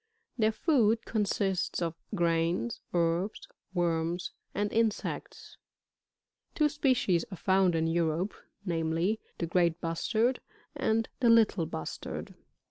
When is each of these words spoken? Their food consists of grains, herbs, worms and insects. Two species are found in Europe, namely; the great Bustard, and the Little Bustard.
Their 0.35 0.51
food 0.51 1.05
consists 1.05 1.79
of 1.79 1.93
grains, 2.15 2.81
herbs, 2.91 3.47
worms 3.71 4.31
and 4.55 4.73
insects. 4.73 5.57
Two 6.55 6.69
species 6.69 7.23
are 7.31 7.37
found 7.37 7.75
in 7.75 7.85
Europe, 7.85 8.33
namely; 8.65 9.19
the 9.37 9.45
great 9.45 9.79
Bustard, 9.79 10.39
and 10.75 11.07
the 11.19 11.29
Little 11.29 11.67
Bustard. 11.67 12.33